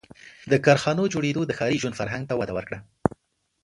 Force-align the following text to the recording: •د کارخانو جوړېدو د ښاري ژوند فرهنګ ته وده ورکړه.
•د 0.51 0.53
کارخانو 0.65 1.03
جوړېدو 1.13 1.41
د 1.45 1.51
ښاري 1.57 1.77
ژوند 1.81 1.97
فرهنګ 1.99 2.23
ته 2.29 2.35
وده 2.39 2.53
ورکړه. 2.57 2.79